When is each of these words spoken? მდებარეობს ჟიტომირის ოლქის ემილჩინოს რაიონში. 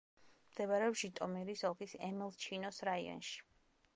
მდებარეობს 0.53 1.01
ჟიტომირის 1.01 1.61
ოლქის 1.69 1.95
ემილჩინოს 2.09 2.83
რაიონში. 2.93 3.39